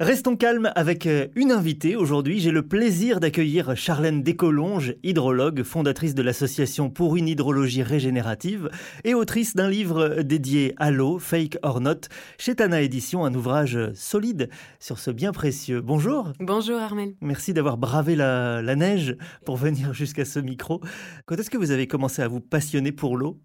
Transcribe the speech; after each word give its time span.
Restons 0.00 0.34
calmes 0.34 0.72
avec 0.74 1.06
euh, 1.06 1.28
une 1.36 1.52
invitée. 1.52 1.94
Aujourd'hui, 1.94 2.40
j'ai 2.40 2.50
le 2.50 2.66
plaisir 2.66 3.20
d'accueillir 3.20 3.76
Charlène 3.76 4.24
Descolonges, 4.24 4.96
hydrologue, 5.04 5.62
fondatrice 5.62 6.16
de 6.16 6.22
l'association 6.22 6.90
pour 6.90 7.14
une 7.14 7.28
hydrologie 7.28 7.84
régénérative 7.84 8.70
et 9.04 9.14
autrice 9.14 9.54
d'un 9.54 9.70
livre 9.70 10.22
dédié 10.22 10.74
à 10.78 10.90
l'eau, 10.90 11.20
Fake 11.20 11.58
or 11.62 11.80
Not, 11.80 12.08
chez 12.38 12.56
Tana 12.56 12.82
Édition, 12.82 13.24
un 13.24 13.32
ouvrage 13.36 13.78
solide 13.94 14.50
sur 14.80 14.98
ce 14.98 15.12
bien 15.12 15.30
précieux. 15.30 15.80
Bonjour. 15.80 16.32
Bonjour 16.40 16.80
Armel. 16.80 17.14
Merci 17.20 17.54
d'avoir 17.54 17.76
bravé 17.76 18.16
la, 18.16 18.74
neige 18.74 19.16
pour 19.46 19.56
venir 19.56 19.94
jusqu'à 19.94 20.24
ce 20.24 20.40
micro. 20.40 20.80
Quand 21.24 21.36
est-ce 21.36 21.50
que 21.50 21.56
vous 21.56 21.70
avez 21.70 21.86
commencé 21.86 22.20
à 22.20 22.26
vous 22.26 22.40
passionner 22.40 22.90
pour 22.90 23.16
l'eau? 23.16 23.38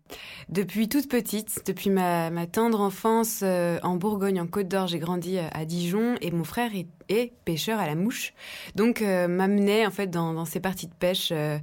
Depuis 0.50 0.90
toute 0.90 1.10
petite, 1.10 1.62
depuis 1.68 1.92
ma, 1.92 2.32
tendre 2.48 2.82
enfance 2.82 3.42
euh, 3.44 3.78
en 3.84 3.98
Bourgogne, 3.98 4.42
en 4.42 4.48
Côte 4.48 4.68
d'Or, 4.68 4.88
j'ai 4.88 4.98
grandi 4.98 5.38
à 5.38 5.64
Dijon 5.66 6.16
et 6.22 6.32
mon 6.32 6.39
frère 6.44 6.76
est, 6.76 6.88
pêcheur 7.46 7.80
à 7.80 7.88
la 7.88 7.96
mouche. 7.96 8.34
Donc 8.76 9.02
euh, 9.02 9.28
m'amenait 9.28 9.86
en 9.86 9.92
fait 9.92 10.08
dans, 10.08 10.46
ces 10.46 10.60
parties 10.60 10.88
de 10.88 10.94
pêche 10.94 11.30
euh, 11.32 11.58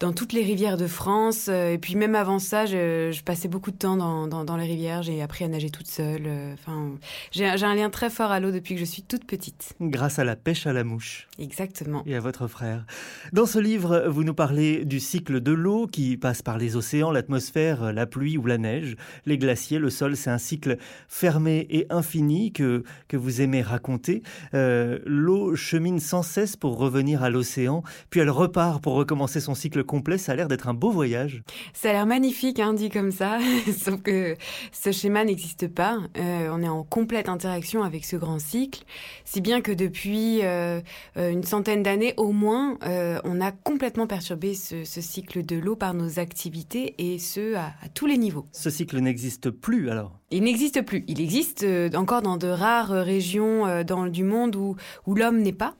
dans 0.00 0.12
toutes 0.12 0.32
les 0.32 0.42
rivières 0.42 0.76
de 0.76 0.86
France. 0.86 1.46
Euh, 1.48 1.72
et 1.72 1.78
puis 1.78 1.96
même 1.96 2.14
avant 2.14 2.38
ça, 2.38 2.66
je, 2.66 3.22
passais 3.22 3.48
beaucoup 3.48 3.70
de 3.70 3.76
temps 3.76 3.96
dans, 3.96 4.56
les 4.56 4.66
rivières. 4.66 5.02
J'ai 5.02 5.22
appris 5.22 5.44
à 5.44 5.48
nager 5.48 5.70
toute 5.70 5.86
seule. 5.86 6.28
Enfin, 6.54 6.90
j'ai 7.30 7.46
un 7.46 7.74
lien 7.74 7.88
très 7.88 8.10
fort 8.10 8.30
à 8.30 8.40
l'eau 8.40 8.50
depuis 8.50 8.74
que 8.74 8.80
je 8.80 8.84
suis 8.84 9.02
toute 9.02 9.24
petite. 9.24 9.74
Grâce 9.80 10.18
à 10.18 10.24
la 10.24 10.36
pêche 10.36 10.66
à 10.66 10.72
la 10.72 10.84
mouche. 10.84 11.28
Exactement. 11.38 12.02
Et 12.06 12.14
à 12.14 12.20
votre 12.20 12.46
frère. 12.46 12.84
Dans 13.32 13.46
ce 13.46 13.58
livre, 13.58 14.04
vous 14.08 14.24
nous 14.24 14.34
parlez 14.34 14.84
du 14.84 15.00
cycle 15.00 15.40
de 15.40 15.52
l'eau 15.52 15.86
qui 15.86 16.16
passe 16.16 16.42
par 16.42 16.58
les 16.58 16.76
océans, 16.76 17.10
l'atmosphère, 17.10 17.92
la 17.92 18.06
pluie 18.06 18.36
ou 18.36 18.44
la 18.44 18.58
neige, 18.58 18.96
les 19.24 19.38
glaciers, 19.38 19.78
le 19.78 19.90
sol. 19.90 20.16
C'est 20.16 20.30
un 20.30 20.38
cycle 20.38 20.76
fermé 21.08 21.66
et 21.70 21.86
infini 21.90 22.52
que, 22.52 22.82
que 23.08 23.16
vous 23.16 23.40
aimez 23.40 23.62
raconter. 23.62 24.22
Euh, 24.54 24.81
l'eau 25.04 25.54
chemine 25.54 25.98
sans 25.98 26.22
cesse 26.22 26.56
pour 26.56 26.78
revenir 26.78 27.22
à 27.22 27.30
l'océan, 27.30 27.82
puis 28.10 28.20
elle 28.20 28.30
repart 28.30 28.82
pour 28.82 28.94
recommencer 28.94 29.40
son 29.40 29.54
cycle 29.54 29.84
complet. 29.84 30.18
Ça 30.18 30.32
a 30.32 30.36
l'air 30.36 30.48
d'être 30.48 30.68
un 30.68 30.74
beau 30.74 30.90
voyage. 30.90 31.42
Ça 31.72 31.90
a 31.90 31.92
l'air 31.92 32.06
magnifique, 32.06 32.60
hein, 32.60 32.74
dit 32.74 32.90
comme 32.90 33.12
ça, 33.12 33.38
sauf 33.78 34.00
que 34.02 34.36
ce 34.72 34.92
schéma 34.92 35.24
n'existe 35.24 35.68
pas. 35.68 35.98
Euh, 36.16 36.48
on 36.52 36.62
est 36.62 36.68
en 36.68 36.84
complète 36.84 37.28
interaction 37.28 37.82
avec 37.82 38.04
ce 38.04 38.16
grand 38.16 38.38
cycle, 38.38 38.84
si 39.24 39.40
bien 39.40 39.60
que 39.60 39.72
depuis 39.72 40.40
euh, 40.42 40.80
une 41.16 41.42
centaine 41.44 41.82
d'années 41.82 42.14
au 42.16 42.32
moins, 42.32 42.78
on 43.24 43.40
a 43.40 43.52
complètement 43.52 44.06
perturbé 44.06 44.54
ce, 44.54 44.84
cycle 44.84 45.44
de 45.44 45.56
l'eau 45.56 45.76
par 45.76 45.94
nos 45.94 46.18
activités 46.18 46.94
et 46.98 47.18
ce 47.18 47.56
à 47.56 47.72
tous 47.94 48.06
les 48.06 48.18
niveaux. 48.18 48.46
Ce 48.52 48.70
cycle 48.70 48.98
n'existe 49.00 49.50
plus 49.50 49.90
alors? 49.90 50.22
Il 50.34 50.44
n'existe 50.44 50.80
plus. 50.80 51.04
Il 51.08 51.20
existe 51.20 51.62
euh, 51.62 51.90
encore 51.94 52.22
dans 52.22 52.38
de 52.38 52.48
rares 52.48 52.92
euh, 52.92 53.02
régions 53.02 53.66
euh, 53.66 53.84
dans, 53.84 54.06
du 54.06 54.24
monde 54.24 54.56
où, 54.56 54.71
où 55.06 55.14
l'homme 55.14 55.40
n'est 55.40 55.52
pas. 55.52 55.74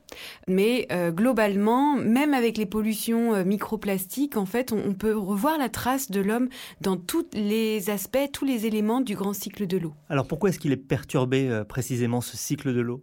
Mais 0.47 0.87
globalement, 1.11 1.97
même 1.97 2.35
avec 2.35 2.59
les 2.59 2.67
pollutions 2.67 3.45
microplastiques, 3.45 4.37
en 4.37 4.47
fait, 4.47 4.73
on, 4.73 4.93
peut 4.93 5.17
revoir 5.17 5.59
la 5.59 5.69
trace 5.69 6.11
de 6.11 6.21
l'homme 6.21 6.49
dans 6.81 6.97
tous 6.97 7.27
les 7.33 7.89
aspects, 7.89 8.31
tous 8.33 8.45
les 8.45 8.67
éléments 8.67 9.01
du 9.01 9.15
grand 9.15 9.33
cycle 9.33 9.67
de 9.67 9.79
l'eau. 9.79 9.95
Alors 10.11 10.27
pourquoi 10.27 10.51
est-ce 10.51 10.59
qu'il 10.59 10.73
est 10.73 10.77
perturbé 10.77 11.63
précisément 11.69 12.21
ce 12.21 12.37
cycle 12.37 12.75
de 12.75 12.81
l'eau? 12.81 13.03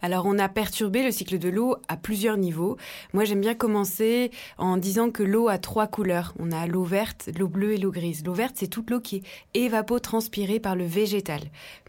Alors 0.00 0.24
on 0.26 0.38
a 0.38 0.48
perturbé 0.48 1.02
le 1.02 1.10
cycle 1.10 1.38
de 1.38 1.48
l'eau 1.48 1.76
à 1.88 1.96
plusieurs 1.96 2.36
niveaux. 2.36 2.76
Moi 3.12 3.24
j'aime 3.24 3.40
bien 3.40 3.54
commencer 3.54 4.30
en 4.58 4.76
disant 4.76 5.10
que 5.10 5.22
l'eau 5.22 5.48
a 5.48 5.58
trois 5.58 5.86
couleurs. 5.86 6.34
On 6.38 6.52
a 6.52 6.66
l'eau 6.66 6.84
verte, 6.84 7.28
l'eau 7.38 7.48
bleue 7.48 7.72
et 7.72 7.78
l'eau 7.78 7.90
grise. 7.90 8.24
L'eau 8.24 8.34
verte, 8.34 8.56
c'est 8.58 8.68
toute 8.68 8.90
l'eau 8.90 9.00
qui 9.00 9.16
est 9.16 9.22
évapotranspirée 9.64 10.60
par 10.60 10.76
le 10.76 10.84
végétal. 10.84 11.40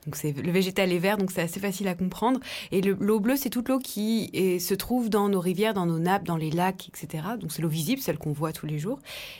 Donc 0.07 0.16
c'est 0.16 0.31
le 0.31 0.51
végétal 0.51 0.94
est 0.94 1.00
vert, 1.00 1.18
donc 1.18 1.31
c'est 1.31 1.41
assez 1.41 1.59
facile 1.59 1.90
à 1.90 1.94
comprendre. 1.94 2.40
Et 2.72 2.81
l'eau 2.81 3.19
bleue, 3.19 3.35
c'est 3.35 3.50
toute 3.50 3.68
l'eau 3.68 3.79
qui 3.79 4.31
se 4.59 4.73
trouve 4.73 5.09
dans 5.09 5.28
nos 5.28 5.41
rivières, 5.41 5.73
dans 5.73 5.85
nos 5.85 6.00
nappes, 6.00 6.23
dans 6.23 6.38
les 6.38 6.50
lacs, 6.50 6.88
etc. 6.88 7.23
Donc 7.40 7.51
c'est 7.51 7.62
l'eau 7.62 7.68
visible, 7.68 8.01
celle 8.01 8.18
qu'on 8.18 8.31
voit 8.31 8.53
tous 8.53 8.66
les 8.66 8.79
jours. 8.79 9.00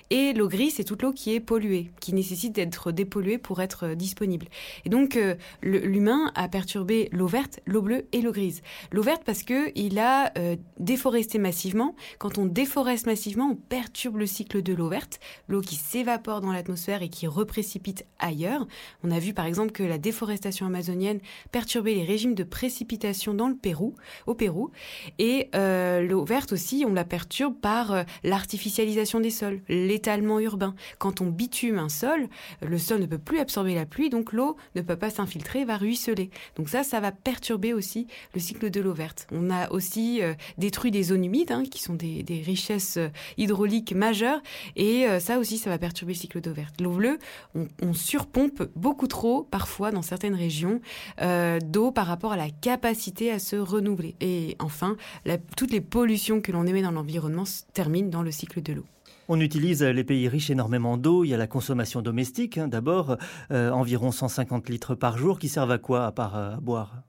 Et 0.10 0.34
l'eau 0.34 0.50
grise, 0.50 0.76
c'est 0.76 0.84
toute 0.84 1.02
l'eau 1.02 1.14
qui 1.14 1.34
est 1.34 1.40
polluée, 1.40 1.92
qui 2.02 2.14
nécessite 2.14 2.54
d'être 2.54 2.92
dépolluée 2.92 3.38
pour 3.38 3.62
être 3.62 3.86
euh, 3.86 3.96
disponible. 3.96 4.48
Et 4.84 4.90
donc 4.90 5.16
euh, 5.16 5.36
l'humain 5.62 6.32
a 6.36 6.48
perturbé 6.50 7.10
l'eau 7.12 7.28
verte, 7.28 7.62
l'eau 7.66 7.82
bleue 7.82 8.06
et 8.12 8.22
l'eau 8.22 8.32
grise. 8.32 8.62
L'eau 8.92 9.04
verte 9.04 9.24
parce 9.26 9.44
que 9.44 9.72
il 9.76 10.00
a 10.00 10.32
euh, 10.38 10.56
déforesté 10.80 11.38
massivement. 11.38 11.96
Quand 12.20 12.38
on 12.38 12.46
déforeste 12.46 13.06
massivement, 13.06 13.52
on 13.52 13.56
perturbe 13.56 14.18
le 14.18 14.26
cycle 14.26 14.62
de 14.62 14.74
l'eau 14.74 14.90
verte, 14.90 15.20
l'eau 15.48 15.62
qui 15.62 15.76
s'évapore 15.76 16.42
dans 16.42 16.52
l'atmosphère 16.52 17.02
et 17.02 17.10
qui 17.10 17.28
reprécipite 17.28 18.06
ailleurs. 18.20 18.68
On 19.04 19.12
a 19.12 19.20
vu 19.20 19.34
par 19.34 19.46
exemple 19.46 19.72
que 19.72 19.84
la 19.84 19.98
déforestation 19.98 20.57
amazonienne 20.66 21.20
perturber 21.52 21.96
les 21.96 22.04
régimes 22.04 22.36
de 22.36 22.44
précipitation 22.44 23.34
dans 23.34 23.48
le 23.48 23.56
Pérou, 23.56 23.96
au 24.26 24.34
Pérou. 24.34 24.72
Et 25.20 25.50
euh, 25.56 26.02
l'eau 26.02 26.24
verte 26.26 26.52
aussi, 26.54 26.86
on 26.88 26.94
la 26.94 27.06
perturbe 27.06 27.56
par 27.56 27.92
euh, 27.92 28.04
l'artificialisation 28.24 29.20
des 29.20 29.30
sols, 29.30 29.62
l'étalement 29.70 30.40
urbain. 30.40 30.76
Quand 30.98 31.22
on 31.22 31.28
bitume 31.28 31.78
un 31.78 31.90
sol, 31.90 32.28
le 32.62 32.78
sol 32.78 33.02
ne 33.02 33.06
peut 33.06 33.18
plus 33.18 33.40
absorber 33.40 33.76
la 33.76 33.86
pluie, 33.86 34.10
donc 34.10 34.34
l'eau 34.34 34.58
ne 34.76 34.82
peut 34.82 34.96
pas 34.96 35.10
s'infiltrer, 35.10 35.66
va 35.66 35.78
ruisseler. 35.78 36.30
Donc 36.56 36.70
ça, 36.70 36.84
ça 36.84 37.00
va 37.00 37.12
perturber 37.12 37.74
aussi 37.74 38.08
le 38.34 38.40
cycle 38.40 38.70
de 38.70 38.82
l'eau 38.82 38.94
verte. 38.94 39.28
On 39.32 39.50
a 39.50 39.70
aussi 39.72 40.22
euh, 40.22 40.34
détruit 40.58 40.92
des 40.92 41.04
zones 41.04 41.26
humides, 41.26 41.52
hein, 41.52 41.64
qui 41.70 41.82
sont 41.82 41.94
des, 41.94 42.26
richesses 42.46 43.00
hydrauliques 43.38 43.94
majeures, 43.94 44.42
et 44.76 45.08
ça 45.20 45.40
aussi, 45.40 45.58
ça 45.58 45.70
va 45.70 45.78
perturber 45.78 46.14
le 46.14 46.20
cycle 46.20 46.40
d'eau 46.40 46.54
verte. 46.54 46.80
L'eau 46.80 46.92
bleue, 46.92 47.18
on, 47.56 47.68
on 47.82 47.94
surpompe 47.94 48.64
beaucoup 48.76 49.08
trop, 49.08 49.44
parfois, 49.44 49.92
dans 49.92 50.04
certaines 50.04 50.36
régions 50.36 50.47
euh, 51.22 51.60
d'eau 51.60 51.92
par 51.92 52.08
rapport 52.08 52.32
à 52.32 52.38
la 52.38 52.50
capacité 52.50 53.32
à 53.32 53.40
se 53.40 53.56
renouveler. 53.56 54.16
Et 54.22 54.56
enfin, 54.60 54.98
toutes 55.56 55.72
les 55.72 55.82
pollutions 55.82 56.42
que 56.42 56.52
l'on 56.52 56.66
émet 56.66 56.82
dans 56.82 56.92
l'environnement 56.92 57.44
terminent 57.74 58.10
dans 58.10 58.22
le 58.24 58.32
cycle 58.32 58.62
de 58.62 58.74
l'eau. 58.74 58.86
On 59.30 59.42
utilise 59.42 59.84
les 59.84 60.04
pays 60.06 60.30
riches 60.30 60.50
énormément 60.50 60.96
d'eau. 60.98 61.26
Il 61.26 61.30
y 61.30 61.34
a 61.34 61.38
la 61.38 61.48
consommation 61.48 62.02
domestique, 62.02 62.58
hein, 62.58 62.70
d'abord, 62.70 63.18
euh, 63.52 63.72
environ 63.72 64.12
150 64.12 64.70
litres 64.70 64.96
par 64.96 65.18
jour, 65.18 65.38
qui 65.38 65.50
servent 65.50 65.72
à 65.72 65.78
quoi 65.78 66.06
à 66.06 66.12
part 66.14 66.38
euh, 66.38 66.56
à 66.56 66.60
boire? 66.62 67.07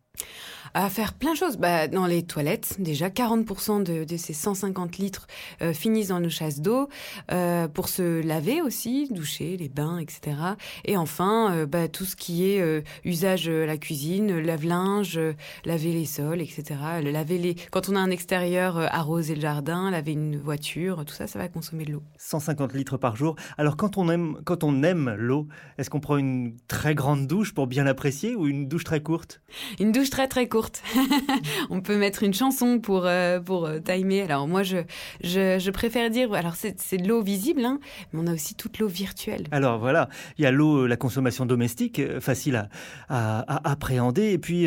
À 0.74 0.88
faire 0.90 1.14
plein 1.14 1.32
de 1.32 1.36
choses. 1.36 1.56
Bah, 1.56 1.88
dans 1.88 2.06
les 2.06 2.22
toilettes, 2.22 2.76
déjà 2.78 3.08
40% 3.08 3.82
de, 3.82 4.16
ces 4.16 4.32
150 4.32 4.98
litres 4.98 5.26
euh, 5.62 5.72
finissent 5.72 6.08
dans 6.08 6.20
nos 6.20 6.28
chasses 6.28 6.60
d'eau. 6.60 6.88
Euh, 7.32 7.68
pour 7.68 7.88
se 7.88 8.22
laver 8.22 8.62
aussi, 8.62 9.08
doucher, 9.10 9.56
les 9.56 9.68
bains, 9.68 9.98
etc. 9.98 10.36
Et 10.84 10.96
enfin, 10.96 11.52
euh, 11.52 11.66
bah, 11.66 11.88
tout 11.88 12.04
ce 12.04 12.16
qui 12.16 12.44
est 12.44 12.84
usage 13.04 13.48
la 13.48 13.76
cuisine, 13.76 14.38
lave-linge, 14.38 15.18
laver 15.64 15.92
les 15.92 16.04
sols, 16.04 16.40
etc. 16.40 16.74
Laver 17.02 17.38
les... 17.38 17.54
Quand 17.70 17.88
on 17.88 17.96
a 17.96 18.00
un 18.00 18.10
extérieur, 18.10 18.78
arroser 18.78 19.34
le 19.34 19.40
jardin, 19.40 19.90
laver 19.90 20.12
une 20.12 20.38
voiture, 20.38 21.04
tout 21.04 21.14
ça, 21.14 21.26
ça 21.26 21.38
va 21.38 21.48
consommer 21.48 21.84
de 21.84 21.92
l'eau. 21.92 22.02
150 22.18 22.72
litres 22.74 22.96
par 22.96 23.16
jour. 23.16 23.36
Alors 23.56 23.76
quand 23.76 23.96
on 23.96 24.08
aime, 24.08 24.38
quand 24.44 24.64
on 24.64 24.82
aime 24.82 25.14
l'eau, 25.16 25.46
est-ce 25.78 25.90
qu'on 25.90 26.00
prend 26.00 26.16
une 26.16 26.56
très 26.68 26.94
grande 26.94 27.26
douche 27.26 27.54
pour 27.54 27.66
bien 27.66 27.84
l'apprécier 27.84 28.34
ou 28.34 28.46
une 28.46 28.68
douche 28.68 28.84
très 28.84 29.02
courte? 29.02 29.40
Une 29.80 29.92
douche 29.92 30.07
très 30.10 30.28
très 30.28 30.48
courte 30.48 30.82
on 31.70 31.80
peut 31.80 31.96
mettre 31.96 32.22
une 32.22 32.34
chanson 32.34 32.78
pour, 32.78 33.02
euh, 33.04 33.40
pour 33.40 33.66
euh, 33.66 33.78
timer. 33.78 34.22
Alors 34.22 34.48
moi, 34.48 34.62
je, 34.62 34.78
je, 35.22 35.70
préfère 35.70 36.10
dire, 36.10 36.32
alors 36.32 36.54
c'est 36.56 36.96
de 36.96 37.08
l'eau 37.08 37.22
visible, 37.22 37.64
hein, 37.64 37.78
mais 38.12 38.20
on 38.22 38.26
a 38.26 38.34
aussi 38.34 38.54
toute 38.54 38.78
l'eau 38.78 38.88
virtuelle. 38.88 39.44
Alors 39.50 39.78
voilà, 39.78 40.08
il 40.38 40.44
y 40.44 40.46
a 40.46 40.50
l'eau, 40.50 40.86
la 40.86 40.96
consommation 40.96 41.46
domestique, 41.46 41.98
euh, 41.98 42.20
facile 42.20 42.68
à, 43.08 43.68
appréhender, 43.68 44.32
et 44.32 44.38
puis, 44.38 44.66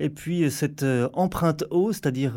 et 0.00 0.10
puis 0.10 0.50
cette 0.50 0.84
empreinte 1.12 1.64
eau, 1.70 1.92
c'est-à-dire, 1.92 2.34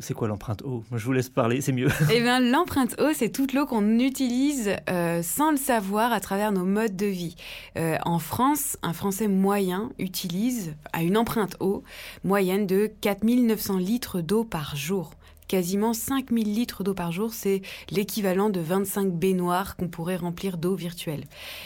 c'est 0.00 0.14
quoi 0.14 0.28
l'empreinte 0.28 0.62
eau? 0.62 0.84
Je 0.94 1.04
vous 1.04 1.12
laisse 1.12 1.28
parler, 1.28 1.60
c'est 1.60 1.72
mieux. 1.72 1.88
Eh 2.12 2.20
bien, 2.20 2.40
l'empreinte 2.52 3.00
eau, 3.00 3.12
c'est 3.14 3.30
toute 3.30 3.52
l'eau 3.52 3.66
qu'on 3.66 3.98
utilise 3.98 4.76
sans 5.22 5.50
le 5.50 5.56
savoir 5.56 6.12
à 6.12 6.20
travers 6.20 6.52
nos 6.52 6.64
modes 6.64 6.96
de 6.96 7.06
vie. 7.06 7.36
en 7.76 8.18
France, 8.18 8.76
un 8.82 8.92
Français 8.92 9.28
moyen 9.28 9.90
utilise, 9.98 10.74
à 10.92 11.02
une 11.02 11.16
empreinte 11.16 11.56
eau, 11.60 11.79
moyenne 12.24 12.66
de 12.66 12.90
4900 13.00 13.78
litres 13.78 14.20
d'eau 14.20 14.44
par 14.44 14.76
jour. 14.76 15.12
Quasiment 15.50 15.94
5000 15.94 16.54
litres 16.54 16.84
d'eau 16.84 16.94
par 16.94 17.10
jour. 17.10 17.34
C'est 17.34 17.60
l'équivalent 17.90 18.50
de 18.50 18.60
25 18.60 19.12
baignoires 19.12 19.74
qu'on 19.74 19.88
pourrait 19.88 20.14
remplir 20.14 20.58
d'eau 20.58 20.76
virtuelle. 20.76 21.24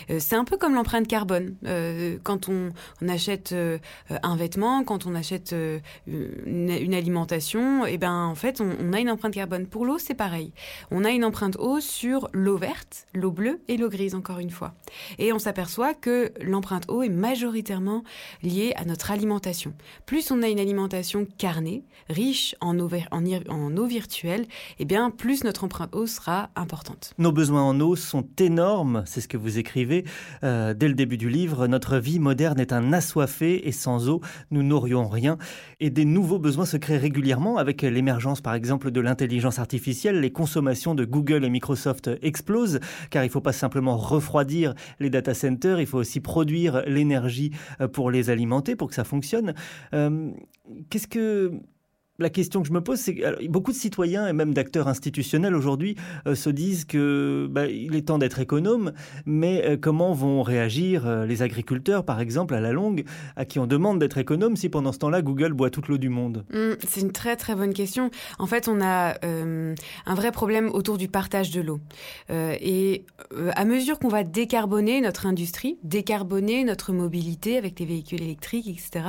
Euh, 0.09 0.17
c'est 0.21 0.37
un 0.37 0.45
peu 0.45 0.57
comme 0.57 0.75
l'empreinte 0.75 1.07
carbone. 1.07 1.55
Euh, 1.67 2.17
quand 2.23 2.49
on, 2.49 2.73
achète 3.07 3.53
euh, 3.53 3.79
un 4.23 4.37
vêtement, 4.37 4.85
quand 4.85 5.05
on 5.05 5.15
achète 5.15 5.55
une, 6.07 6.95
alimentation, 6.95 7.85
et 7.85 7.95
eh 7.95 7.99
ben 7.99 8.25
en 8.25 8.35
fait, 8.35 8.63
on, 8.63 8.95
a 8.95 9.01
une 9.01 9.11
empreinte 9.11 9.35
carbone. 9.35 9.67
Pour 9.67 9.85
l'eau, 9.85 9.99
c'est 9.99 10.15
pareil. 10.15 10.55
On 10.91 11.05
a 11.05 11.11
une 11.11 11.25
empreinte 11.25 11.59
eau 11.59 11.79
sur 11.81 12.31
l'eau 12.33 12.57
verte, 12.57 13.07
l'eau 13.13 13.33
bleue 13.33 13.61
et 13.69 13.77
l'eau 13.77 13.91
grise, 13.91 14.15
encore 14.15 14.39
une 14.39 14.51
fois. 14.51 14.73
Et 15.19 15.31
on 15.35 15.39
s'aperçoit 15.39 15.93
que 15.93 16.33
l'empreinte 16.41 16.87
eau 16.89 17.03
est 17.03 17.11
majoritairement 17.11 18.03
liée 18.43 18.73
à 18.77 18.87
notre 18.87 19.11
alimentation. 19.11 19.75
Plus 20.07 20.31
on 20.31 20.43
a 20.43 20.49
une 20.49 20.61
alimentation 20.61 21.27
carnée, 21.37 21.85
riche 22.09 22.57
en 22.63 22.79
eau, 22.79 22.89
en, 23.11 23.74
eau 23.76 23.87
virtuelle, 23.87 24.47
eh 24.79 24.85
bien 24.85 25.11
plus 25.11 25.44
notre 25.44 25.65
empreinte 25.65 25.94
eau 25.94 26.06
sera 26.06 26.50
importante. 26.56 27.15
Nos 27.19 27.32
besoins 27.32 27.62
en 27.62 27.79
eau 27.81 27.97
sont 27.97 28.26
énormes, 28.38 29.03
c'est 29.06 29.21
ce 29.21 29.29
que 29.29 29.37
vous 29.37 29.59
écrivez 29.59 30.05
euh, 30.43 30.75
dès 30.75 30.88
le 30.88 30.94
début 30.94 31.17
du 31.17 31.29
livre. 31.29 31.67
Notre 31.67 31.99
vie 31.99 32.19
moderne 32.19 32.61
est 32.61 32.73
un 32.73 32.93
assoiffé 32.93 33.67
et 33.67 33.73
sans 33.73 34.09
eau, 34.09 34.21
nous 34.50 34.62
n'aurions 34.62 35.09
rien. 35.09 35.38
Et 35.81 35.91
des 35.91 36.05
nouveaux 36.05 36.38
besoins 36.38 36.67
se 36.67 36.76
créent 36.76 36.99
régulièrement 36.99 37.59
avec 37.59 37.82
l'émergence, 37.82 38.41
par 38.41 38.55
exemple, 38.55 38.91
de 38.91 39.00
l'intelligence 39.00 39.59
artificielle. 39.59 40.21
Les 40.21 40.32
consommations 40.32 40.94
de 40.94 41.05
Google 41.05 41.44
et 41.44 41.50
Microsoft 41.50 42.11
explosent, 42.23 42.81
car 43.11 43.25
il 43.25 43.29
ne 43.29 43.32
faut 43.32 43.41
pas 43.41 43.53
simplement 43.53 43.97
refroidir 43.97 44.75
les 45.00 45.11
data 45.11 45.35
centers, 45.35 45.81
il 45.81 45.87
faut 45.87 45.99
aussi 45.99 46.21
produire 46.21 46.82
l'énergie 46.87 47.50
euh, 47.81 47.88
pour 47.88 48.11
les 48.11 48.31
alimenter, 48.31 48.76
pour 48.76 48.88
que 48.88 48.94
ça 48.94 49.05
fonctionne. 49.05 49.55
Euh, 49.94 50.31
qu'est-ce 50.91 51.09
que 51.09 51.53
la 52.19 52.31
question 52.31 52.62
que 52.62 52.69
je 52.69 52.72
me 52.72 52.81
pose, 52.81 52.99
c'est 52.99 53.16
que 53.16 53.46
beaucoup 53.49 53.72
de 53.72 53.76
citoyens 53.76 54.28
et 54.28 54.32
même 54.32 54.55
d'acteurs 54.55 54.87
institutionnels 54.87 55.55
aujourd'hui 55.55 55.96
euh, 56.26 56.34
se 56.34 56.49
disent 56.49 56.84
que 56.84 57.49
bah, 57.50 57.66
il 57.66 57.96
est 57.96 58.02
temps 58.02 58.19
d'être 58.19 58.38
économe, 58.38 58.93
mais 59.26 59.64
euh, 59.64 59.76
comment 59.76 60.12
vont 60.12 60.43
réagir 60.43 61.06
euh, 61.06 61.26
les 61.26 61.43
agriculteurs, 61.43 62.05
par 62.05 62.20
exemple, 62.20 62.55
à 62.55 62.61
la 62.61 62.72
longue, 62.72 63.05
à 63.34 63.44
qui 63.44 63.58
on 63.58 63.66
demande 63.66 63.99
d'être 63.99 64.19
économe 64.19 64.55
si 64.55 64.69
pendant 64.69 64.93
ce 64.93 64.99
temps-là 64.99 65.22
Google 65.22 65.55
boit 65.55 65.70
toute 65.70 65.88
l'eau 65.88 65.99
du 65.99 66.08
monde? 66.08 66.44
Mmh, 66.52 66.75
C'est 66.87 67.00
une 67.00 67.11
très 67.11 67.34
très 67.34 67.56
bonne 67.56 67.75
question. 67.75 68.11
En 68.38 68.46
fait, 68.46 68.69
on 68.69 68.81
a 68.81 69.14
un 69.25 70.14
vrai 70.14 70.31
problème 70.31 70.70
autour 70.70 70.99
du 70.99 71.08
partage 71.08 71.50
de 71.50 71.61
l'eau. 71.61 71.81
et 72.31 73.05
à 73.55 73.64
mesure 73.64 73.99
qu'on 73.99 74.08
va 74.08 74.25
décarboner 74.25 75.00
notre 75.00 75.26
industrie, 75.26 75.78
décarboner 75.82 76.64
notre 76.64 76.93
mobilité 76.93 77.56
avec 77.56 77.81
les 77.81 77.87
véhicules 77.87 78.22
électriques, 78.22 78.69
etc., 78.69 79.05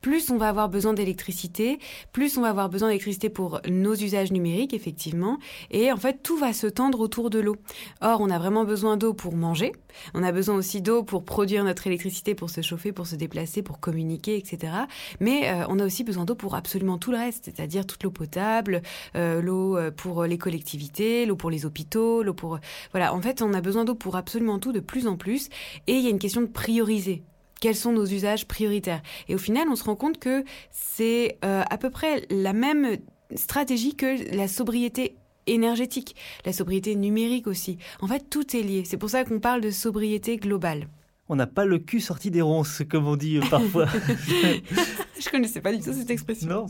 plus 0.00 0.30
on 0.30 0.36
va 0.36 0.48
avoir 0.48 0.68
besoin 0.68 0.92
d'électricité, 0.92 1.78
plus 2.12 2.36
on 2.38 2.42
avoir 2.48 2.68
besoin 2.68 2.88
d'électricité 2.88 3.28
pour 3.28 3.60
nos 3.68 3.94
usages 3.94 4.32
numériques, 4.32 4.74
effectivement. 4.74 5.38
Et 5.70 5.92
en 5.92 5.96
fait, 5.96 6.22
tout 6.22 6.36
va 6.36 6.52
se 6.52 6.66
tendre 6.66 7.00
autour 7.00 7.30
de 7.30 7.38
l'eau. 7.38 7.56
Or, 8.00 8.20
on 8.20 8.30
a 8.30 8.38
vraiment 8.38 8.64
besoin 8.64 8.96
d'eau 8.96 9.14
pour 9.14 9.34
manger. 9.34 9.72
On 10.14 10.22
a 10.22 10.32
besoin 10.32 10.56
aussi 10.56 10.80
d'eau 10.82 11.02
pour 11.02 11.24
produire 11.24 11.64
notre 11.64 11.86
électricité, 11.86 12.34
pour 12.34 12.50
se 12.50 12.60
chauffer, 12.60 12.92
pour 12.92 13.06
se 13.06 13.16
déplacer, 13.16 13.62
pour 13.62 13.80
communiquer, 13.80 14.36
etc. 14.36 14.72
Mais 15.20 15.50
euh, 15.50 15.64
on 15.68 15.78
a 15.78 15.84
aussi 15.84 16.04
besoin 16.04 16.24
d'eau 16.24 16.34
pour 16.34 16.54
absolument 16.54 16.98
tout 16.98 17.10
le 17.10 17.18
reste, 17.18 17.46
c'est-à-dire 17.46 17.86
toute 17.86 18.02
l'eau 18.04 18.10
potable, 18.10 18.82
euh, 19.16 19.40
l'eau 19.40 19.76
euh, 19.76 19.90
pour 19.90 20.24
les 20.24 20.38
collectivités, 20.38 21.26
l'eau 21.26 21.36
pour 21.36 21.50
les 21.50 21.66
hôpitaux, 21.66 22.22
l'eau 22.22 22.34
pour... 22.34 22.58
Voilà, 22.92 23.14
en 23.14 23.20
fait, 23.20 23.42
on 23.42 23.54
a 23.54 23.60
besoin 23.60 23.84
d'eau 23.84 23.94
pour 23.94 24.16
absolument 24.16 24.58
tout 24.58 24.72
de 24.72 24.80
plus 24.80 25.06
en 25.06 25.16
plus. 25.16 25.48
Et 25.86 25.94
il 25.94 26.02
y 26.02 26.06
a 26.06 26.10
une 26.10 26.18
question 26.18 26.40
de 26.40 26.46
prioriser 26.46 27.22
quels 27.60 27.76
sont 27.76 27.92
nos 27.92 28.06
usages 28.06 28.46
prioritaires. 28.46 29.02
Et 29.28 29.34
au 29.34 29.38
final, 29.38 29.68
on 29.68 29.76
se 29.76 29.84
rend 29.84 29.96
compte 29.96 30.18
que 30.18 30.44
c'est 30.70 31.38
euh, 31.44 31.62
à 31.68 31.78
peu 31.78 31.90
près 31.90 32.26
la 32.30 32.52
même 32.52 32.98
stratégie 33.34 33.94
que 33.94 34.34
la 34.34 34.48
sobriété 34.48 35.16
énergétique, 35.46 36.14
la 36.44 36.52
sobriété 36.52 36.94
numérique 36.94 37.46
aussi. 37.46 37.78
En 38.00 38.06
fait, 38.06 38.28
tout 38.30 38.56
est 38.56 38.62
lié. 38.62 38.84
C'est 38.84 38.98
pour 38.98 39.10
ça 39.10 39.24
qu'on 39.24 39.40
parle 39.40 39.60
de 39.60 39.70
sobriété 39.70 40.36
globale 40.36 40.88
on 41.28 41.36
n'a 41.36 41.46
pas 41.46 41.64
le 41.64 41.78
cul 41.78 42.00
sorti 42.00 42.30
des 42.30 42.40
ronces, 42.40 42.82
comme 42.88 43.06
on 43.06 43.16
dit 43.16 43.38
euh, 43.38 43.42
parfois. 43.50 43.86
je 45.20 45.28
connaissais 45.30 45.60
pas 45.60 45.72
du 45.72 45.80
tout 45.80 45.92
cette 45.92 46.10
expression. 46.10 46.48
Non, 46.48 46.66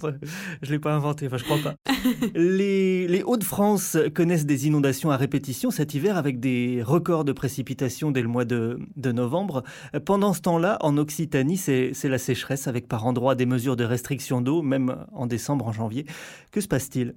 je 0.62 0.70
l'ai 0.70 0.78
pas 0.78 0.92
inventée, 0.92 1.26
enfin 1.26 1.36
je 1.36 1.44
crois 1.44 1.58
pas. 1.58 1.74
les, 2.34 3.22
Hauts-de-France 3.24 3.96
connaissent 4.14 4.46
des 4.46 4.66
inondations 4.66 5.10
à 5.10 5.16
répétition 5.16 5.70
cet 5.70 5.94
hiver 5.94 6.16
avec 6.16 6.40
des 6.40 6.82
records 6.82 7.24
de 7.24 7.32
précipitations 7.32 8.10
dès 8.10 8.22
le 8.22 8.28
mois 8.28 8.44
de, 8.44 8.78
de 8.96 9.12
novembre. 9.12 9.62
Pendant 10.04 10.32
ce 10.32 10.40
temps-là, 10.40 10.78
en 10.80 10.96
Occitanie, 10.96 11.56
c'est 11.56 11.92
la 12.04 12.18
sécheresse 12.18 12.68
avec 12.68 12.88
par 12.88 13.06
endroits 13.06 13.34
des 13.34 13.46
mesures 13.46 13.76
de 13.76 13.84
restriction 13.84 14.40
d'eau, 14.40 14.62
même 14.62 15.04
en 15.12 15.26
décembre, 15.26 15.66
en 15.66 15.72
janvier. 15.72 16.06
Que 16.50 16.60
se 16.60 16.68
passe-t-il? 16.68 17.14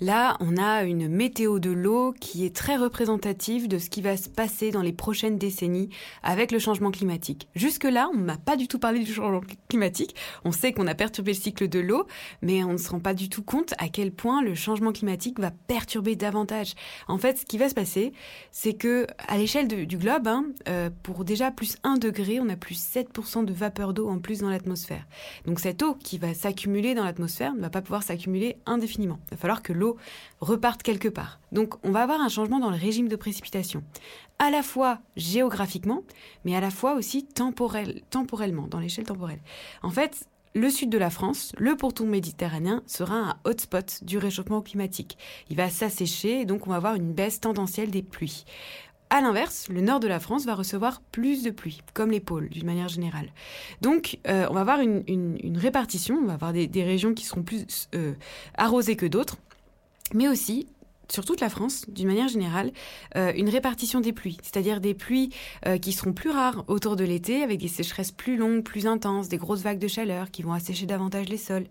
Là, 0.00 0.36
on 0.40 0.56
a 0.56 0.82
une 0.82 1.08
météo 1.08 1.58
de 1.58 1.70
l'eau 1.70 2.12
qui 2.20 2.44
est 2.44 2.54
très 2.54 2.76
représentative 2.76 3.68
de 3.68 3.78
ce 3.78 3.90
qui 3.90 4.02
va 4.02 4.16
se 4.16 4.28
passer 4.28 4.70
dans 4.70 4.82
les 4.82 4.92
prochaines 4.92 5.38
décennies 5.38 5.90
avec 6.22 6.52
le 6.52 6.58
changement 6.58 6.90
climatique. 6.90 7.48
Jusque-là, 7.54 8.10
on 8.12 8.18
n'a 8.18 8.36
pas 8.36 8.56
du 8.56 8.68
tout 8.68 8.78
parlé 8.78 9.00
du 9.00 9.12
changement 9.12 9.40
climatique. 9.68 10.16
On 10.44 10.52
sait 10.52 10.72
qu'on 10.72 10.86
a 10.86 10.94
perturbé 10.94 11.32
le 11.32 11.38
cycle 11.38 11.68
de 11.68 11.78
l'eau, 11.78 12.06
mais 12.42 12.64
on 12.64 12.72
ne 12.72 12.78
se 12.78 12.90
rend 12.90 13.00
pas 13.00 13.14
du 13.14 13.28
tout 13.28 13.42
compte 13.42 13.74
à 13.78 13.88
quel 13.88 14.12
point 14.12 14.42
le 14.42 14.54
changement 14.54 14.92
climatique 14.92 15.38
va 15.38 15.50
perturber 15.50 16.16
davantage. 16.16 16.74
En 17.08 17.18
fait, 17.18 17.38
ce 17.38 17.44
qui 17.44 17.58
va 17.58 17.68
se 17.68 17.74
passer, 17.74 18.12
c'est 18.50 18.74
que 18.74 19.06
à 19.28 19.38
l'échelle 19.38 19.68
du 19.68 19.96
globe, 19.96 20.28
hein, 20.28 20.46
euh, 20.68 20.90
pour 21.02 21.24
déjà 21.24 21.50
plus 21.50 21.76
1 21.84 21.98
degré, 21.98 22.40
on 22.40 22.48
a 22.48 22.56
plus 22.56 22.78
7% 22.78 23.44
de 23.44 23.52
vapeur 23.52 23.94
d'eau 23.94 24.08
en 24.08 24.18
plus 24.18 24.40
dans 24.40 24.50
l'atmosphère. 24.50 25.06
Donc 25.46 25.60
cette 25.60 25.82
eau 25.82 25.94
qui 25.94 26.18
va 26.18 26.34
s'accumuler 26.34 26.94
dans 26.94 27.04
l'atmosphère 27.04 27.54
ne 27.54 27.60
va 27.60 27.70
pas 27.70 27.82
pouvoir 27.82 28.02
s'accumuler 28.02 28.56
indéfiniment. 28.66 29.18
Il 29.26 29.30
va 29.32 29.36
falloir 29.36 29.53
que 29.62 29.72
l'eau 29.72 29.96
reparte 30.40 30.82
quelque 30.82 31.08
part. 31.08 31.40
Donc 31.52 31.74
on 31.84 31.90
va 31.90 32.02
avoir 32.02 32.20
un 32.20 32.28
changement 32.28 32.58
dans 32.58 32.70
le 32.70 32.76
régime 32.76 33.08
de 33.08 33.16
précipitation, 33.16 33.82
à 34.38 34.50
la 34.50 34.62
fois 34.62 35.00
géographiquement, 35.16 36.02
mais 36.44 36.56
à 36.56 36.60
la 36.60 36.70
fois 36.70 36.94
aussi 36.94 37.24
temporel, 37.24 38.02
temporellement, 38.10 38.66
dans 38.66 38.80
l'échelle 38.80 39.04
temporelle. 39.04 39.40
En 39.82 39.90
fait, 39.90 40.26
le 40.54 40.70
sud 40.70 40.88
de 40.88 40.98
la 40.98 41.10
France, 41.10 41.52
le 41.58 41.76
pourtour 41.76 42.06
méditerranéen, 42.06 42.82
sera 42.86 43.16
un 43.16 43.36
hotspot 43.44 44.04
du 44.04 44.18
réchauffement 44.18 44.62
climatique. 44.62 45.18
Il 45.50 45.56
va 45.56 45.68
s'assécher 45.68 46.42
et 46.42 46.46
donc 46.46 46.66
on 46.66 46.70
va 46.70 46.76
avoir 46.76 46.94
une 46.94 47.12
baisse 47.12 47.40
tendancielle 47.40 47.90
des 47.90 48.02
pluies. 48.02 48.44
À 49.14 49.20
l'inverse, 49.20 49.68
le 49.68 49.80
nord 49.80 50.00
de 50.00 50.08
la 50.08 50.18
France 50.18 50.44
va 50.44 50.56
recevoir 50.56 51.00
plus 51.12 51.44
de 51.44 51.50
pluie, 51.50 51.82
comme 51.92 52.10
les 52.10 52.18
pôles 52.18 52.48
d'une 52.48 52.66
manière 52.66 52.88
générale. 52.88 53.28
Donc, 53.80 54.18
euh, 54.26 54.48
on 54.50 54.54
va 54.54 54.62
avoir 54.62 54.80
une, 54.80 55.56
répartition, 55.56 56.16
on 56.16 56.26
va 56.26 56.32
avoir 56.32 56.52
des, 56.52 56.82
régions 56.82 57.14
qui 57.14 57.24
seront 57.24 57.44
plus 57.44 57.88
euh, 57.94 58.14
arrosées 58.56 58.96
que 58.96 59.06
d'autres 59.06 59.36
mais 60.12 60.28
aussi 60.28 60.66
sur 61.10 61.24
toute 61.24 61.40
la 61.40 61.48
France, 61.48 61.84
d'une 61.88 62.06
manière 62.06 62.28
générale, 62.28 62.72
euh, 63.16 63.32
une 63.36 63.48
répartition 63.48 64.00
des 64.00 64.12
pluies, 64.12 64.38
c'est-à-dire 64.42 64.80
des 64.80 64.94
pluies 64.94 65.30
euh, 65.66 65.78
qui 65.78 65.92
seront 65.92 66.12
plus 66.12 66.30
rares 66.30 66.64
autour 66.68 66.96
de 66.96 67.04
l'été, 67.04 67.42
avec 67.42 67.60
des 67.60 67.68
sécheresses 67.68 68.12
plus 68.12 68.36
longues, 68.36 68.62
plus 68.62 68.86
intenses, 68.86 69.28
des 69.28 69.36
grosses 69.36 69.62
vagues 69.62 69.78
de 69.78 69.88
chaleur 69.88 70.30
qui 70.30 70.42
vont 70.42 70.52
assécher 70.52 70.86
davantage 70.86 71.28
les 71.28 71.38
sols, 71.38 71.66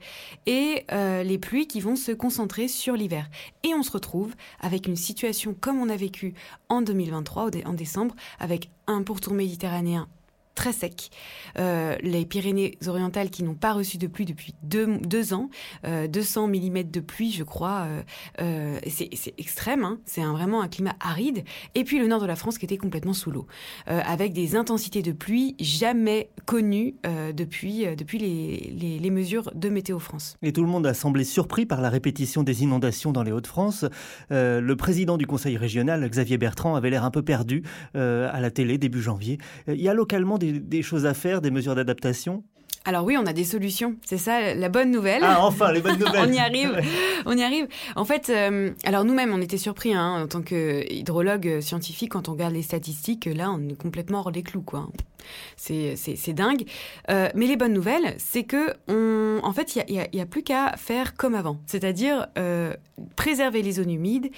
et 0.46 0.86
euh, 0.92 1.24
les 1.24 1.38
pluies 1.38 1.68
qui 1.68 1.80
vont 1.80 1.96
se 1.96 2.12
concentrer 2.12 2.68
sur 2.68 2.96
l'hiver. 2.96 3.30
Et 3.64 3.74
on 3.74 3.84
se 3.84 3.92
retrouve 3.92 4.34
avec 4.60 4.88
une 4.88 4.96
situation 4.96 5.56
comme 5.60 5.80
on 5.80 5.90
a 5.90 5.96
vécu 5.96 6.34
en 6.70 6.82
2023, 6.82 7.50
en 7.66 7.74
décembre, 7.74 8.16
avec 8.40 8.70
un 8.88 9.04
pourtour 9.04 9.34
méditerranéen 9.34 10.08
très 10.56 10.74
sec. 10.74 11.10
Euh, 11.60 11.96
les 12.02 12.26
Pyrénées-Orientales 12.26 13.30
qui 13.30 13.44
n'ont 13.44 13.56
pas 13.56 13.74
reçu 13.74 13.98
de 13.98 14.08
pluie 14.08 14.26
depuis 14.26 14.54
deux, 14.64 15.34
ans, 15.34 15.50
200 15.84 16.44
euh, 16.44 16.48
mm 16.48 16.84
de 16.84 17.00
pluie, 17.00 17.32
je 17.32 17.44
crois, 17.44 17.88
euh, 18.42 18.80
c'est 18.88 19.34
extrême, 19.38 19.84
hein. 19.84 20.00
c'est 20.06 20.22
vraiment 20.22 20.62
un 20.62 20.68
climat 20.68 20.96
aride. 21.00 21.44
Et 21.76 21.84
puis 21.84 22.00
le 22.00 22.08
nord 22.08 22.22
de 22.22 22.26
la 22.26 22.36
France 22.36 22.58
qui 22.58 22.66
était 22.66 22.78
complètement 22.78 23.14
sous 23.14 23.32
l'eau, 23.32 23.48
avec 23.88 24.34
des 24.34 24.56
intensités 24.56 25.02
de 25.02 25.12
pluie 25.12 25.56
jamais 25.60 26.30
connues 26.46 26.96
depuis, 27.34 27.86
depuis 27.96 28.20
les, 28.20 29.00
les, 29.00 29.10
mesures 29.10 29.52
de 29.54 29.70
Météo 29.70 30.00
France. 30.00 30.38
Et 30.42 30.54
tout 30.54 30.62
le 30.62 30.68
monde 30.68 30.88
a 30.88 30.94
semblé 30.94 31.24
surpris 31.24 31.66
par 31.66 31.82
la 31.82 31.90
répétition 31.90 32.44
des 32.44 32.64
inondations 32.64 33.12
dans 33.12 33.24
les 33.24 33.32
Hauts-de-France. 33.32 33.86
le 34.30 34.74
président 34.74 35.18
du 35.18 35.28
conseil 35.28 35.58
régional, 35.58 36.08
Xavier 36.10 36.38
Bertrand, 36.38 36.76
avait 36.76 36.90
l'air 36.90 37.04
un 37.04 37.12
peu 37.12 37.22
perdu 37.22 37.64
à 37.94 38.40
la 38.40 38.52
télé 38.52 38.78
début 38.78 39.02
janvier. 39.02 39.38
Il 39.68 39.82
y 39.82 39.90
a 39.90 39.94
localement 39.94 40.38
des, 40.52 40.82
choses 40.82 41.06
à 41.06 41.14
faire, 41.14 41.42
des 41.42 41.52
mesures 41.52 41.76
d'adaptation 41.76 42.44
alors 42.86 43.06
oui, 43.06 43.16
on 43.18 43.26
a 43.26 43.32
des 43.32 43.46
solutions. 43.46 43.96
C'est 44.06 44.18
ça 44.18 44.54
la 44.56 44.68
bonne 44.68 44.92
nouvelle. 44.92 45.22
Ah 45.24 45.46
enfin, 45.46 45.72
les 45.72 45.80
bonnes 45.80 46.00
nouvelles. 46.00 46.28
on 46.28 46.34
y 46.34 46.38
arrive. 46.38 46.82
on 47.26 47.38
y 47.38 47.42
arrive. 47.42 47.70
En 47.96 48.04
fait, 48.04 48.30
euh, 48.30 48.72
alors 48.84 49.06
nous-mêmes, 49.06 49.34
on 49.34 49.42
était 49.42 49.58
surpris 49.58 49.94
hein, 49.94 50.24
en 50.24 50.28
tant 50.28 50.42
qu'hydrologue 50.42 51.62
scientifique 51.62 52.12
quand 52.12 52.28
on 52.28 52.34
regarde 52.34 52.54
les 52.54 52.62
statistiques. 52.62 53.30
Là, 53.34 53.52
on 53.52 53.70
est 53.70 53.78
complètement 53.82 54.20
hors 54.20 54.34
des 54.34 54.44
clous, 54.44 54.64
quoi. 54.64 54.90
C'est 55.56 56.34
dingue. 56.34 56.66
Euh, 57.10 57.30
mais 57.36 57.48
les 57.48 57.56
bonnes 57.56 57.74
nouvelles, 57.74 58.16
c'est 58.18 58.44
que 58.44 58.74
en 59.44 59.54
fait, 59.54 59.76
il 59.76 60.08
n'y 60.14 60.22
a, 60.22 60.26
plus 60.26 60.44
qu'à 60.44 60.76
faire 60.78 61.16
comme 61.16 61.36
avant, 61.36 61.60
c'est-à-dire 61.66 62.28
euh, 62.38 62.74
préserver 63.16 63.62
les 63.62 63.74
zones 63.74 63.92
humides, 63.92 64.30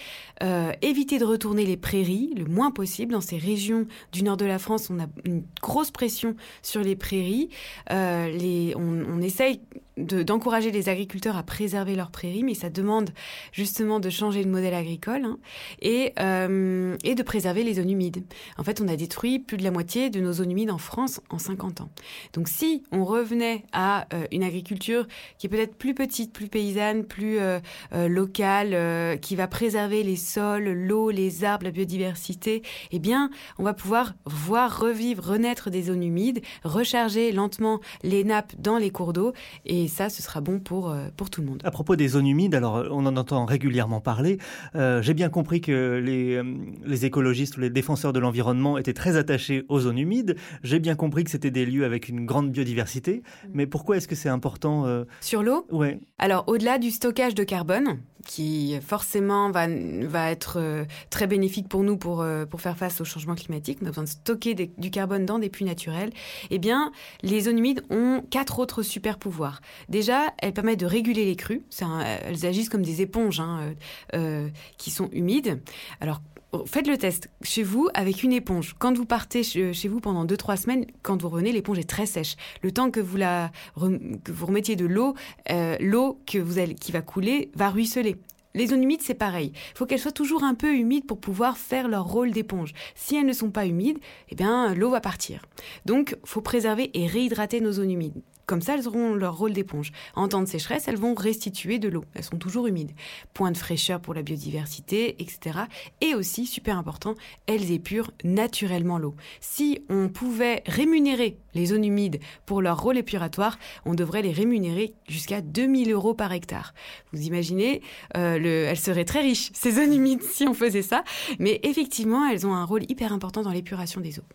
euh, 0.43 0.71
éviter 0.81 1.19
de 1.19 1.25
retourner 1.25 1.65
les 1.65 1.77
prairies 1.77 2.33
le 2.35 2.45
moins 2.45 2.71
possible. 2.71 3.13
Dans 3.13 3.21
ces 3.21 3.37
régions 3.37 3.85
du 4.11 4.23
nord 4.23 4.37
de 4.37 4.45
la 4.45 4.59
France, 4.59 4.89
on 4.89 4.99
a 4.99 5.07
une 5.25 5.43
grosse 5.61 5.91
pression 5.91 6.35
sur 6.61 6.81
les 6.81 6.95
prairies. 6.95 7.49
on, 7.89 8.75
on 8.75 9.21
essaye 9.21 9.61
d'encourager 9.97 10.71
les 10.71 10.89
agriculteurs 10.89 11.37
à 11.37 11.43
préserver 11.43 11.95
leurs 11.95 12.11
prairies, 12.11 12.43
mais 12.43 12.53
ça 12.53 12.69
demande 12.69 13.11
justement 13.51 13.99
de 13.99 14.09
changer 14.09 14.43
de 14.43 14.49
modèle 14.49 14.73
agricole 14.73 15.25
hein, 15.25 15.39
et, 15.81 16.13
euh, 16.19 16.97
et 17.03 17.15
de 17.15 17.23
préserver 17.23 17.63
les 17.63 17.75
zones 17.75 17.89
humides. 17.89 18.23
En 18.57 18.63
fait, 18.63 18.81
on 18.81 18.87
a 18.87 18.95
détruit 18.95 19.39
plus 19.39 19.57
de 19.57 19.63
la 19.63 19.71
moitié 19.71 20.09
de 20.09 20.19
nos 20.19 20.33
zones 20.33 20.51
humides 20.51 20.71
en 20.71 20.77
France 20.77 21.21
en 21.29 21.37
50 21.37 21.81
ans. 21.81 21.89
Donc 22.33 22.49
si 22.49 22.83
on 22.91 23.05
revenait 23.05 23.63
à 23.71 24.07
euh, 24.13 24.25
une 24.31 24.43
agriculture 24.43 25.07
qui 25.37 25.47
est 25.47 25.49
peut-être 25.49 25.75
plus 25.75 25.93
petite, 25.93 26.33
plus 26.33 26.47
paysanne, 26.47 27.05
plus 27.05 27.39
euh, 27.39 27.59
locale, 27.91 29.19
qui 29.19 29.35
va 29.35 29.47
préserver 29.47 30.03
les 30.03 30.15
sols, 30.15 30.69
l'eau, 30.71 31.09
les 31.09 31.43
arbres, 31.43 31.65
la 31.65 31.71
biodiversité, 31.71 32.63
eh 32.91 32.99
bien, 32.99 33.29
on 33.57 33.63
va 33.63 33.73
pouvoir 33.73 34.13
voir 34.25 34.79
revivre, 34.79 35.23
renaître 35.23 35.69
des 35.69 35.83
zones 35.83 36.03
humides, 36.03 36.41
recharger 36.63 37.31
lentement 37.31 37.79
les 38.03 38.23
nappes 38.23 38.53
dans 38.57 38.77
les 38.77 38.89
cours 38.89 39.13
d'eau 39.13 39.33
et 39.65 39.84
et 39.85 39.87
ça, 39.87 40.09
ce 40.09 40.23
sera 40.23 40.41
bon 40.41 40.59
pour, 40.59 40.89
euh, 40.89 41.09
pour 41.15 41.29
tout 41.29 41.41
le 41.41 41.47
monde. 41.47 41.61
À 41.63 41.69
propos 41.69 41.95
des 41.95 42.07
zones 42.07 42.25
humides, 42.25 42.55
alors 42.55 42.83
on 42.89 43.05
en 43.05 43.15
entend 43.17 43.45
régulièrement 43.45 44.01
parler. 44.01 44.39
Euh, 44.75 44.99
j'ai 45.03 45.13
bien 45.13 45.29
compris 45.29 45.61
que 45.61 46.01
les, 46.03 46.35
euh, 46.35 46.43
les 46.83 47.05
écologistes 47.05 47.57
ou 47.57 47.59
les 47.59 47.69
défenseurs 47.69 48.11
de 48.11 48.19
l'environnement 48.19 48.79
étaient 48.79 48.93
très 48.93 49.15
attachés 49.15 49.63
aux 49.69 49.81
zones 49.81 49.99
humides. 49.99 50.37
J'ai 50.63 50.79
bien 50.79 50.95
compris 50.95 51.23
que 51.23 51.29
c'était 51.29 51.51
des 51.51 51.67
lieux 51.67 51.85
avec 51.85 52.09
une 52.09 52.25
grande 52.25 52.51
biodiversité. 52.51 53.21
Mm. 53.43 53.49
Mais 53.53 53.67
pourquoi 53.67 53.97
est-ce 53.97 54.07
que 54.07 54.15
c'est 54.15 54.29
important 54.29 55.05
Sur 55.21 55.43
l'eau 55.43 55.67
Ouais. 55.71 55.99
Alors, 56.17 56.45
au-delà 56.47 56.79
du 56.79 56.89
stockage 56.89 57.35
de 57.35 57.43
carbone, 57.43 57.99
qui 58.25 58.77
forcément 58.81 59.51
va, 59.51 59.67
va 59.67 60.31
être 60.31 60.57
euh, 60.57 60.83
très 61.09 61.27
bénéfique 61.27 61.69
pour 61.69 61.83
nous 61.83 61.95
pour, 61.97 62.21
euh, 62.21 62.45
pour 62.45 62.59
faire 62.59 62.77
face 62.77 62.99
au 62.99 63.05
changement 63.05 63.35
climatique. 63.35 63.79
On 63.81 63.85
a 63.85 63.89
besoin 63.89 64.03
de 64.03 64.09
stocker 64.09 64.55
du 64.55 64.91
carbone 64.91 65.25
dans 65.25 65.39
des 65.39 65.49
puits 65.49 65.65
naturels. 65.65 66.11
Eh 66.49 66.59
bien, 66.59 66.91
les 67.21 67.41
zones 67.41 67.59
humides 67.59 67.83
ont 67.89 68.23
quatre 68.29 68.59
autres 68.59 68.83
super 68.83 69.17
pouvoirs. 69.17 69.61
Déjà, 69.89 70.33
elles 70.39 70.53
permettent 70.53 70.79
de 70.79 70.85
réguler 70.85 71.25
les 71.25 71.35
crues. 71.35 71.63
elles 71.81 72.45
agissent 72.45 72.69
comme 72.69 72.83
des 72.83 73.01
éponges 73.01 73.39
hein, 73.39 73.73
euh, 74.13 74.49
qui 74.77 74.91
sont 74.91 75.09
humides. 75.11 75.61
Alors, 76.01 76.21
faites 76.65 76.87
le 76.87 76.97
test 76.97 77.29
chez 77.41 77.63
vous 77.63 77.89
avec 77.93 78.23
une 78.23 78.31
éponge. 78.31 78.75
Quand 78.79 78.95
vous 78.95 79.05
partez 79.05 79.43
chez 79.43 79.87
vous 79.87 79.99
pendant 79.99 80.25
2-3 80.25 80.57
semaines, 80.57 80.85
quand 81.01 81.21
vous 81.21 81.29
revenez, 81.29 81.51
l'éponge 81.51 81.79
est 81.79 81.89
très 81.89 82.05
sèche. 82.05 82.35
Le 82.61 82.71
temps 82.71 82.91
que 82.91 82.99
vous, 82.99 83.17
la, 83.17 83.51
que 83.75 84.31
vous 84.31 84.45
remettiez 84.45 84.75
de 84.75 84.85
l'eau, 84.85 85.15
euh, 85.51 85.75
l'eau 85.79 86.19
qui 86.25 86.39
va 86.39 87.01
couler 87.01 87.51
va 87.55 87.69
ruisseler. 87.69 88.17
Les 88.55 88.67
zones 88.67 88.83
humides, 88.83 89.01
c'est 89.01 89.15
pareil. 89.15 89.51
Il 89.53 89.77
faut 89.77 89.85
qu'elles 89.85 89.99
soient 89.99 90.13
toujours 90.13 90.45
un 90.45 90.55
peu 90.55 90.73
humides 90.73 91.05
pour 91.05 91.19
pouvoir 91.19 91.57
faire 91.57 91.89
leur 91.89 92.05
rôle 92.05 92.31
d'éponge. 92.31 92.71
Si 92.95 93.17
elles 93.17 93.25
ne 93.25 93.33
sont 93.33 93.51
pas 93.51 93.65
humides, 93.65 93.99
eh 94.29 94.35
bien, 94.35 94.73
l'eau 94.73 94.89
va 94.89 95.01
partir. 95.01 95.41
Donc, 95.83 96.15
faut 96.23 96.39
préserver 96.39 96.89
et 96.93 97.05
réhydrater 97.05 97.59
nos 97.59 97.73
zones 97.73 97.91
humides. 97.91 98.21
Comme 98.45 98.61
ça, 98.61 98.75
elles 98.75 98.87
auront 98.87 99.15
leur 99.15 99.37
rôle 99.37 99.53
d'éponge. 99.53 99.91
En 100.15 100.27
temps 100.27 100.41
de 100.41 100.47
sécheresse, 100.47 100.87
elles 100.87 100.97
vont 100.97 101.15
restituer 101.15 101.79
de 101.79 101.89
l'eau. 101.89 102.05
Elles 102.13 102.23
sont 102.23 102.37
toujours 102.37 102.67
humides. 102.67 102.91
Point 103.33 103.51
de 103.51 103.57
fraîcheur 103.57 103.99
pour 103.99 104.13
la 104.13 104.21
biodiversité, 104.21 105.21
etc. 105.21 105.59
Et 106.01 106.13
aussi, 106.13 106.45
super 106.45 106.77
important, 106.77 107.15
elles 107.47 107.71
épurent 107.71 108.11
naturellement 108.23 108.99
l'eau. 108.99 109.15
Si 109.39 109.79
on 109.89 110.09
pouvait 110.09 110.63
rémunérer 110.67 111.37
les 111.53 111.67
zones 111.67 111.85
humides 111.85 112.19
pour 112.45 112.61
leur 112.61 112.81
rôle 112.81 112.97
épuratoire, 112.97 113.57
on 113.85 113.95
devrait 113.95 114.21
les 114.21 114.31
rémunérer 114.31 114.93
jusqu'à 115.07 115.41
2000 115.41 115.91
euros 115.91 116.13
par 116.13 116.31
hectare. 116.31 116.73
Vous 117.13 117.23
imaginez, 117.23 117.81
euh, 118.15 118.37
le, 118.37 118.65
elles 118.65 118.77
seraient 118.77 119.05
très 119.05 119.21
riches, 119.21 119.49
ces 119.53 119.71
zones 119.71 119.93
humides, 119.93 120.21
si 120.21 120.47
on 120.47 120.53
faisait 120.53 120.81
ça. 120.81 121.03
Mais 121.39 121.59
effectivement, 121.63 122.27
elles 122.27 122.45
ont 122.45 122.53
un 122.53 122.65
rôle 122.65 122.83
hyper 122.89 123.13
important 123.13 123.41
dans 123.41 123.51
l'épuration 123.51 124.01
des 124.01 124.19
eaux. 124.19 124.25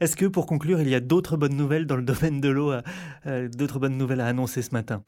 Est-ce 0.00 0.16
que 0.16 0.26
pour 0.26 0.46
conclure, 0.46 0.80
il 0.80 0.88
y 0.88 0.94
a 0.94 1.00
d'autres 1.00 1.36
bonnes 1.36 1.56
nouvelles 1.56 1.86
dans 1.86 1.96
le 1.96 2.02
domaine 2.02 2.40
de 2.40 2.48
l'eau, 2.48 2.72
euh, 3.26 3.45
d'autres 3.48 3.78
bonnes 3.78 3.96
nouvelles 3.96 4.20
à 4.20 4.26
annoncer 4.26 4.62
ce 4.62 4.70
matin 4.72 5.02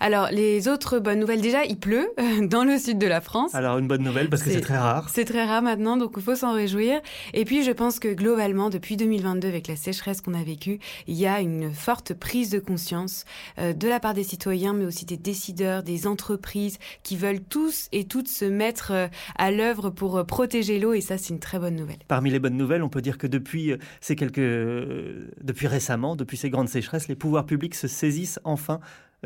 Alors, 0.00 0.28
les 0.30 0.68
autres 0.68 0.98
bonnes 0.98 1.20
nouvelles, 1.20 1.40
déjà, 1.40 1.64
il 1.64 1.78
pleut 1.78 2.10
euh, 2.18 2.46
dans 2.46 2.64
le 2.64 2.78
sud 2.78 2.98
de 2.98 3.06
la 3.06 3.20
France. 3.20 3.54
Alors, 3.54 3.78
une 3.78 3.86
bonne 3.86 4.02
nouvelle 4.02 4.28
parce 4.28 4.42
que 4.42 4.50
c'est 4.50 4.60
très 4.60 4.76
rare. 4.76 5.08
C'est 5.08 5.24
très 5.24 5.44
rare 5.44 5.62
maintenant, 5.62 5.96
donc 5.96 6.12
il 6.16 6.22
faut 6.22 6.34
s'en 6.34 6.52
réjouir. 6.52 7.00
Et 7.32 7.44
puis, 7.44 7.62
je 7.62 7.70
pense 7.70 8.00
que 8.00 8.12
globalement, 8.12 8.70
depuis 8.70 8.96
2022, 8.96 9.48
avec 9.48 9.68
la 9.68 9.76
sécheresse 9.76 10.20
qu'on 10.20 10.34
a 10.34 10.42
vécue, 10.42 10.80
il 11.06 11.14
y 11.14 11.26
a 11.26 11.40
une 11.40 11.72
forte 11.72 12.14
prise 12.14 12.50
de 12.50 12.58
conscience 12.58 13.24
euh, 13.58 13.72
de 13.72 13.88
la 13.88 14.00
part 14.00 14.14
des 14.14 14.24
citoyens, 14.24 14.72
mais 14.72 14.84
aussi 14.84 15.04
des 15.04 15.16
décideurs, 15.16 15.82
des 15.82 16.06
entreprises 16.06 16.78
qui 17.04 17.16
veulent 17.16 17.42
tous 17.42 17.88
et 17.92 18.04
toutes 18.04 18.28
se 18.28 18.44
mettre 18.44 19.08
à 19.36 19.50
l'œuvre 19.50 19.90
pour 19.90 20.24
protéger 20.26 20.80
l'eau. 20.80 20.94
Et 20.94 21.00
ça, 21.00 21.16
c'est 21.18 21.30
une 21.30 21.40
très 21.40 21.58
bonne 21.58 21.76
nouvelle. 21.76 21.98
Parmi 22.08 22.30
les 22.30 22.38
bonnes 22.38 22.56
nouvelles, 22.56 22.82
on 22.82 22.88
peut 22.88 23.02
dire 23.02 23.18
que 23.18 23.26
depuis 23.26 23.74
ces 24.00 24.16
quelques 24.16 24.32
que 24.32 25.28
depuis 25.40 25.66
récemment, 25.66 26.16
depuis 26.16 26.36
ces 26.36 26.50
grandes 26.50 26.68
sécheresses, 26.68 27.06
les 27.08 27.14
pouvoirs 27.14 27.46
publics 27.46 27.74
se 27.82 27.88
saisissent 27.88 28.38
enfin 28.44 28.80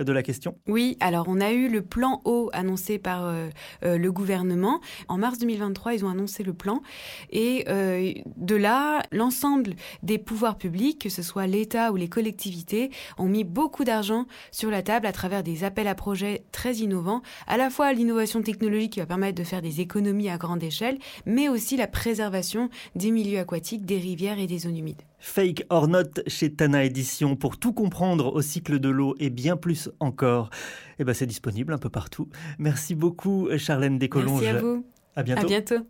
de 0.05 0.13
la 0.13 0.23
question 0.23 0.59
Oui, 0.69 0.97
alors 1.01 1.25
on 1.29 1.41
a 1.41 1.53
eu 1.53 1.69
le 1.69 1.81
plan 1.81 2.21
eau 2.25 2.51
annoncé 2.53 2.99
par 2.99 3.25
euh, 3.25 3.49
euh, 3.83 3.97
le 3.97 4.13
gouvernement. 4.13 4.81
En 5.09 5.17
mars 5.17 5.39
2023, 5.39 5.95
ils 5.95 6.05
ont 6.05 6.11
annoncé 6.11 6.43
le 6.43 6.53
plan. 6.53 6.83
Et 7.31 7.65
euh, 7.69 8.13
de 8.37 8.57
là, 8.57 9.03
l'ensemble 9.11 9.75
des 10.03 10.19
pouvoirs 10.19 10.59
publics, 10.59 11.01
que 11.01 11.09
ce 11.09 11.23
soit 11.23 11.47
l'État 11.47 11.93
ou 11.93 11.97
les 11.97 12.09
collectivités, 12.09 12.91
ont 13.17 13.27
mis 13.27 13.45
beaucoup 13.45 13.85
d'argent 13.85 14.27
sur 14.51 14.71
la 14.71 14.83
table 14.83 15.07
à 15.07 15.13
travers 15.13 15.43
des 15.43 15.65
appels 15.65 15.89
à 15.89 15.95
projets 15.95 16.45
très 16.53 16.75
innovants, 16.75 17.23
à 17.47 17.57
la 17.57 17.71
fois 17.71 17.93
l'innovation 17.95 18.43
technologique 18.43 18.93
qui 18.95 19.01
va 19.01 19.07
permettre 19.07 19.39
de 19.39 19.45
faire 19.45 19.63
des 19.63 19.81
économies 19.81 20.29
à 20.29 20.37
grande 20.37 20.63
échelle, 20.63 20.99
mais 21.25 21.49
aussi 21.49 21.77
la 21.77 21.87
préservation 21.87 22.69
des 22.95 23.11
milieux 23.11 23.39
aquatiques, 23.39 23.87
des 23.87 23.99
rivières 23.99 24.39
et 24.39 24.47
des 24.47 24.59
zones 24.59 24.77
humides. 24.77 25.03
Fake 25.19 25.65
or 25.71 25.89
not 25.89 26.23
chez 26.27 26.53
Tana 26.53 26.85
Édition 26.85 27.37
pour 27.37 27.59
tout 27.59 27.73
comprendre 27.73 28.35
au 28.35 28.43
cycle 28.43 28.79
de 28.79 28.89
l'eau 28.89 29.15
et 29.19 29.31
bien 29.31 29.57
plus 29.57 29.91
encore. 30.01 30.51
Eh 30.99 31.05
ben 31.05 31.15
c'est 31.15 31.27
disponible 31.27 31.73
un 31.73 31.79
peu 31.79 31.91
partout. 31.91 32.29
Merci 32.59 32.95
beaucoup 32.95 33.49
Charlène 33.57 33.99
Descolonges. 33.99 34.43
Merci 34.43 34.57
à 34.57 34.61
vous. 34.61 34.87
À 35.15 35.23
bientôt. 35.23 35.43
À 35.43 35.49
bientôt. 35.49 35.87